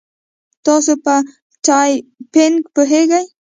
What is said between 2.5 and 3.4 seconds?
پوهیږئ؟